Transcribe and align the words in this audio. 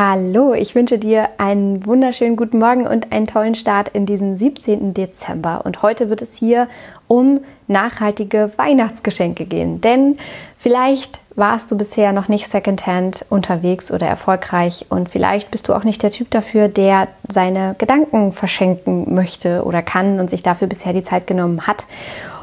Hallo, 0.00 0.54
ich 0.54 0.76
wünsche 0.76 0.96
dir 0.96 1.28
einen 1.38 1.84
wunderschönen 1.84 2.36
guten 2.36 2.60
Morgen 2.60 2.86
und 2.86 3.10
einen 3.10 3.26
tollen 3.26 3.56
Start 3.56 3.88
in 3.88 4.06
diesen 4.06 4.36
17. 4.36 4.94
Dezember. 4.94 5.62
Und 5.64 5.82
heute 5.82 6.08
wird 6.08 6.22
es 6.22 6.36
hier 6.36 6.68
um 7.08 7.40
nachhaltige 7.66 8.52
Weihnachtsgeschenke 8.54 9.44
gehen. 9.44 9.80
Denn 9.80 10.16
vielleicht 10.56 11.18
warst 11.34 11.72
du 11.72 11.76
bisher 11.76 12.12
noch 12.12 12.28
nicht 12.28 12.48
secondhand 12.48 13.26
unterwegs 13.28 13.90
oder 13.90 14.06
erfolgreich 14.06 14.86
und 14.88 15.08
vielleicht 15.08 15.50
bist 15.50 15.66
du 15.66 15.74
auch 15.74 15.82
nicht 15.82 16.00
der 16.04 16.12
Typ 16.12 16.30
dafür, 16.30 16.68
der 16.68 17.08
seine 17.28 17.74
Gedanken 17.78 18.32
verschenken 18.32 19.12
möchte 19.16 19.64
oder 19.64 19.82
kann 19.82 20.20
und 20.20 20.30
sich 20.30 20.44
dafür 20.44 20.68
bisher 20.68 20.92
die 20.92 21.02
Zeit 21.02 21.26
genommen 21.26 21.66
hat. 21.66 21.86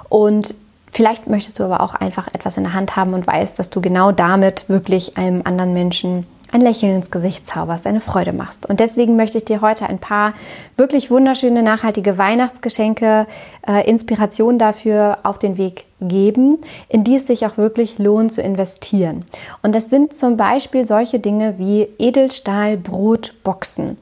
Und 0.10 0.56
Vielleicht 0.92 1.28
möchtest 1.28 1.60
du 1.60 1.64
aber 1.66 1.82
auch 1.82 1.94
einfach 1.94 2.34
etwas 2.34 2.56
in 2.56 2.64
der 2.64 2.72
Hand 2.72 2.96
haben 2.96 3.14
und 3.14 3.28
weißt, 3.28 3.60
dass 3.60 3.70
du 3.70 3.82
genau 3.82 4.14
damit 4.14 4.70
wirklich 4.70 5.18
einem 5.18 5.42
anderen 5.44 5.74
Menschen 5.74 6.26
ein 6.56 6.62
Lächeln 6.62 6.96
ins 6.96 7.12
Gesicht 7.12 7.46
zauberst, 7.46 7.86
eine 7.86 8.00
Freude 8.00 8.32
machst. 8.32 8.66
Und 8.66 8.80
deswegen 8.80 9.18
möchte 9.18 9.38
ich 9.38 9.44
dir 9.46 9.60
heute 9.60 9.88
ein 9.88 10.00
paar 10.00 10.34
wirklich 10.78 11.12
wunderschöne, 11.12 11.62
nachhaltige 11.62 12.18
Weihnachtsgeschenke, 12.18 13.28
äh, 13.68 13.90
Inspiration 13.90 14.58
dafür 14.58 15.18
auf 15.24 15.38
den 15.38 15.58
Weg 15.58 15.84
geben, 16.00 16.60
in 16.88 17.04
die 17.04 17.16
es 17.16 17.28
sich 17.28 17.46
auch 17.46 17.58
wirklich 17.58 18.00
lohnt 18.00 18.32
zu 18.32 18.42
investieren. 18.42 19.26
Und 19.64 19.76
das 19.76 19.90
sind 19.90 20.16
zum 20.16 20.38
Beispiel 20.38 20.86
solche 20.86 21.20
Dinge 21.20 21.56
wie 21.58 21.90
Edelstahlbrotboxen 22.00 23.98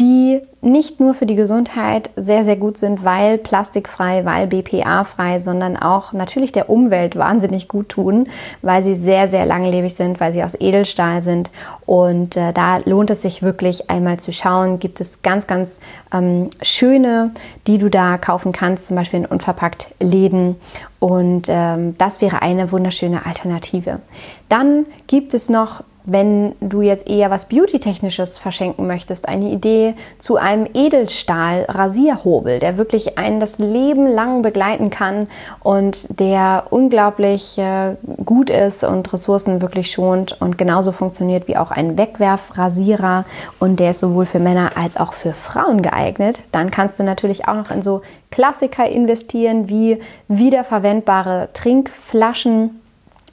die 0.00 0.40
nicht 0.60 0.98
nur 0.98 1.14
für 1.14 1.26
die 1.26 1.36
Gesundheit 1.36 2.10
sehr, 2.16 2.42
sehr 2.42 2.56
gut 2.56 2.78
sind, 2.78 3.04
weil 3.04 3.38
plastikfrei, 3.38 4.24
weil 4.24 4.48
BPA-frei, 4.48 5.38
sondern 5.38 5.76
auch 5.76 6.12
natürlich 6.12 6.50
der 6.50 6.68
Umwelt 6.68 7.16
wahnsinnig 7.16 7.68
gut 7.68 7.90
tun, 7.90 8.28
weil 8.60 8.82
sie 8.82 8.96
sehr, 8.96 9.28
sehr 9.28 9.46
langlebig 9.46 9.94
sind, 9.94 10.18
weil 10.18 10.32
sie 10.32 10.42
aus 10.42 10.56
Edelstahl 10.58 11.22
sind. 11.22 11.50
Und 11.86 12.36
äh, 12.36 12.52
da 12.52 12.78
lohnt 12.78 13.10
es 13.10 13.22
sich 13.22 13.42
wirklich 13.42 13.88
einmal 13.88 14.18
zu 14.18 14.32
schauen, 14.32 14.80
gibt 14.80 15.00
es 15.00 15.22
ganz, 15.22 15.46
ganz 15.46 15.78
ähm, 16.12 16.50
schöne, 16.60 17.30
die 17.68 17.78
du 17.78 17.88
da 17.88 18.18
kaufen 18.18 18.50
kannst, 18.50 18.86
zum 18.86 18.96
Beispiel 18.96 19.20
in 19.20 19.26
unverpackt 19.26 19.94
Läden. 20.00 20.56
Und 20.98 21.46
ähm, 21.48 21.96
das 21.98 22.20
wäre 22.20 22.42
eine 22.42 22.72
wunderschöne 22.72 23.26
Alternative. 23.26 24.00
Dann 24.48 24.86
gibt 25.06 25.34
es 25.34 25.48
noch 25.48 25.84
wenn 26.04 26.54
du 26.60 26.82
jetzt 26.82 27.08
eher 27.08 27.30
was 27.30 27.46
Beauty-Technisches 27.46 28.38
verschenken 28.38 28.86
möchtest, 28.86 29.28
eine 29.28 29.50
Idee 29.50 29.94
zu 30.18 30.36
einem 30.36 30.66
Edelstahl-Rasierhobel, 30.72 32.58
der 32.58 32.76
wirklich 32.76 33.16
einen 33.16 33.40
das 33.40 33.58
Leben 33.58 34.06
lang 34.06 34.42
begleiten 34.42 34.90
kann 34.90 35.28
und 35.60 36.20
der 36.20 36.64
unglaublich 36.70 37.56
äh, 37.58 37.96
gut 38.24 38.50
ist 38.50 38.84
und 38.84 39.12
Ressourcen 39.12 39.62
wirklich 39.62 39.90
schont 39.90 40.40
und 40.40 40.58
genauso 40.58 40.92
funktioniert 40.92 41.48
wie 41.48 41.56
auch 41.56 41.70
ein 41.70 41.96
Wegwerfrasierer 41.96 43.24
und 43.58 43.80
der 43.80 43.92
ist 43.92 44.00
sowohl 44.00 44.26
für 44.26 44.40
Männer 44.40 44.72
als 44.76 44.98
auch 44.98 45.14
für 45.14 45.32
Frauen 45.32 45.80
geeignet. 45.80 46.40
Dann 46.52 46.70
kannst 46.70 46.98
du 46.98 47.02
natürlich 47.02 47.48
auch 47.48 47.56
noch 47.56 47.70
in 47.70 47.80
so 47.80 48.02
Klassiker 48.30 48.86
investieren 48.86 49.68
wie 49.68 50.00
wiederverwendbare 50.28 51.48
Trinkflaschen 51.54 52.80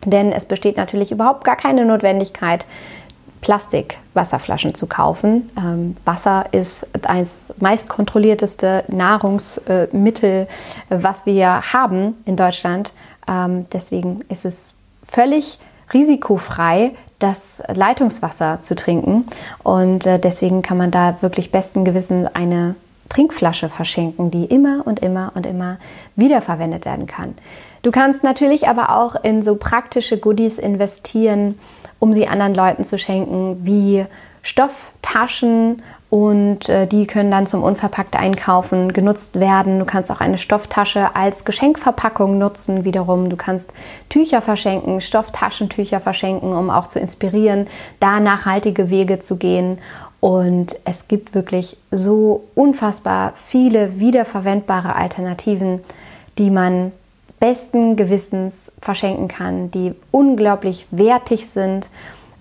denn 0.05 0.31
es 0.31 0.45
besteht 0.45 0.77
natürlich 0.77 1.11
überhaupt 1.11 1.43
gar 1.43 1.55
keine 1.55 1.85
Notwendigkeit, 1.85 2.65
Plastik-Wasserflaschen 3.41 4.75
zu 4.75 4.85
kaufen. 4.87 5.49
Ähm, 5.57 5.97
Wasser 6.05 6.45
ist 6.51 6.85
das 6.93 7.53
meist 7.59 7.89
kontrollierteste 7.89 8.83
Nahrungsmittel, 8.87 10.47
was 10.89 11.25
wir 11.25 11.73
haben 11.73 12.15
in 12.25 12.35
Deutschland. 12.35 12.93
Ähm, 13.27 13.65
deswegen 13.73 14.21
ist 14.29 14.45
es 14.45 14.73
völlig 15.07 15.59
risikofrei, 15.93 16.91
das 17.19 17.61
Leitungswasser 17.73 18.61
zu 18.61 18.75
trinken. 18.75 19.25
Und 19.63 20.05
äh, 20.05 20.19
deswegen 20.19 20.61
kann 20.61 20.77
man 20.77 20.91
da 20.91 21.17
wirklich 21.21 21.51
besten 21.51 21.83
Gewissens 21.83 22.29
eine 22.33 22.75
Trinkflasche 23.09 23.69
verschenken, 23.69 24.31
die 24.31 24.45
immer 24.45 24.83
und 24.85 24.99
immer 24.99 25.33
und 25.35 25.45
immer 25.45 25.77
wiederverwendet 26.15 26.85
werden 26.85 27.07
kann. 27.07 27.35
Du 27.81 27.91
kannst 27.91 28.23
natürlich 28.23 28.67
aber 28.67 28.95
auch 28.97 29.15
in 29.23 29.43
so 29.43 29.55
praktische 29.55 30.17
Goodies 30.17 30.57
investieren, 30.57 31.59
um 31.99 32.13
sie 32.13 32.27
anderen 32.27 32.53
Leuten 32.53 32.83
zu 32.83 32.97
schenken, 32.97 33.65
wie 33.65 34.05
Stofftaschen 34.43 35.81
und 36.11 36.67
äh, 36.67 36.87
die 36.87 37.07
können 37.07 37.31
dann 37.31 37.47
zum 37.47 37.63
unverpackt 37.63 38.17
Einkaufen 38.17 38.91
genutzt 38.91 39.39
werden. 39.39 39.79
Du 39.79 39.85
kannst 39.85 40.11
auch 40.11 40.19
eine 40.19 40.37
Stofftasche 40.37 41.15
als 41.15 41.45
Geschenkverpackung 41.45 42.37
nutzen 42.37 42.83
wiederum. 42.83 43.29
Du 43.29 43.37
kannst 43.37 43.71
Tücher 44.09 44.41
verschenken, 44.41 44.99
Stofftaschentücher 44.99 46.01
verschenken, 46.01 46.51
um 46.51 46.69
auch 46.69 46.87
zu 46.87 46.99
inspirieren, 46.99 47.67
da 48.01 48.19
nachhaltige 48.19 48.89
Wege 48.89 49.21
zu 49.21 49.37
gehen. 49.37 49.77
Und 50.19 50.77
es 50.83 51.07
gibt 51.07 51.33
wirklich 51.33 51.77
so 51.91 52.43
unfassbar 52.55 53.33
viele 53.37 53.97
wiederverwendbare 53.99 54.95
Alternativen, 54.95 55.79
die 56.37 56.49
man 56.49 56.91
besten 57.41 57.95
Gewissens 57.97 58.71
verschenken 58.81 59.27
kann, 59.27 59.71
die 59.71 59.93
unglaublich 60.11 60.87
wertig 60.91 61.49
sind. 61.49 61.89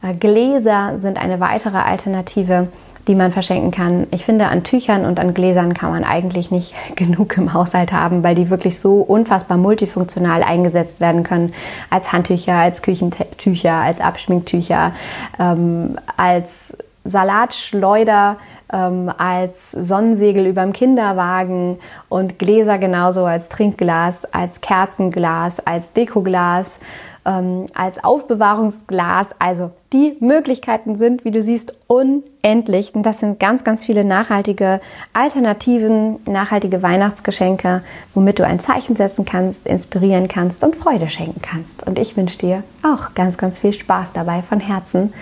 Äh, 0.03 0.15
Gläser 0.15 0.99
sind 1.01 1.19
eine 1.19 1.41
weitere 1.41 1.79
Alternative, 1.79 2.69
die 3.09 3.15
man 3.15 3.33
verschenken 3.33 3.71
kann. 3.71 4.07
Ich 4.11 4.27
finde, 4.27 4.49
an 4.49 4.63
Tüchern 4.63 5.07
und 5.07 5.19
an 5.19 5.33
Gläsern 5.33 5.73
kann 5.73 5.91
man 5.91 6.05
eigentlich 6.05 6.51
nicht 6.51 6.75
genug 6.97 7.37
im 7.39 7.55
Haushalt 7.55 7.93
haben, 7.93 8.23
weil 8.23 8.35
die 8.35 8.51
wirklich 8.51 8.79
so 8.79 9.01
unfassbar 9.01 9.57
multifunktional 9.57 10.43
eingesetzt 10.43 11.01
werden 11.01 11.23
können. 11.23 11.55
Als 11.89 12.13
Handtücher, 12.13 12.55
als 12.55 12.83
Küchentücher, 12.83 13.73
als 13.73 14.01
Abschminktücher, 14.01 14.93
ähm, 15.41 15.97
als 16.19 16.77
Salatschleuder 17.05 18.37
ähm, 18.73 19.11
als 19.17 19.73
Sonnensegel 19.73 20.47
über 20.47 20.63
dem 20.63 20.73
Kinderwagen 20.73 21.79
und 22.09 22.39
Gläser 22.39 22.79
genauso 22.79 23.25
als 23.25 23.49
Trinkglas, 23.49 24.25
als 24.33 24.61
Kerzenglas, 24.61 25.61
als 25.67 25.93
Dekoglas, 25.93 26.79
ähm, 27.27 27.67
als 27.75 28.03
Aufbewahrungsglas. 28.03 29.35
Also 29.39 29.71
die 29.93 30.17
Möglichkeiten 30.21 30.97
sind, 30.97 31.25
wie 31.25 31.31
du 31.31 31.43
siehst, 31.43 31.75
unendlich. 31.87 32.95
Und 32.95 33.03
das 33.03 33.19
sind 33.19 33.41
ganz, 33.41 33.65
ganz 33.65 33.85
viele 33.85 34.05
nachhaltige 34.05 34.81
Alternativen, 35.13 36.21
nachhaltige 36.27 36.83
Weihnachtsgeschenke, 36.83 37.83
womit 38.15 38.39
du 38.39 38.47
ein 38.47 38.61
Zeichen 38.61 38.97
setzen 38.97 39.25
kannst, 39.25 39.67
inspirieren 39.67 40.29
kannst 40.29 40.63
und 40.63 40.77
Freude 40.77 41.09
schenken 41.09 41.43
kannst. 41.43 41.87
Und 41.87 41.99
ich 41.99 42.17
wünsche 42.17 42.39
dir 42.39 42.63
auch 42.83 43.15
ganz, 43.15 43.37
ganz 43.37 43.59
viel 43.59 43.73
Spaß 43.73 44.13
dabei 44.13 44.43
von 44.43 44.61
Herzen. 44.61 45.13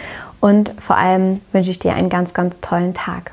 Und 0.41 0.73
vor 0.79 0.97
allem 0.97 1.41
wünsche 1.53 1.71
ich 1.71 1.81
dir 1.81 1.95
einen 1.95 2.11
ganz, 2.11 2.33
ganz 2.33 2.55
tollen 2.61 2.95
Tag. 2.95 3.33